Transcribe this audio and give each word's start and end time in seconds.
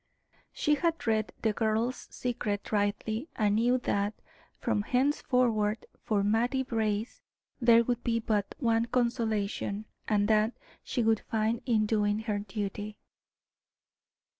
She 0.51 0.73
had 0.73 1.05
read 1.05 1.31
the 1.43 1.53
girl's 1.53 2.07
secret 2.09 2.71
rightly, 2.71 3.29
and 3.35 3.53
knew 3.53 3.77
that, 3.77 4.15
from 4.57 4.81
henceforward, 4.81 5.85
for 6.03 6.23
Mattie 6.23 6.63
Brace, 6.63 7.21
there 7.59 7.83
would 7.83 8.03
be 8.03 8.19
but 8.19 8.55
one 8.57 8.87
consolation, 8.87 9.85
and 10.07 10.27
that 10.27 10.53
she 10.83 11.03
would 11.03 11.19
find 11.19 11.61
in 11.67 11.85
doing 11.85 12.17
her 12.21 12.39
duty. 12.39 12.97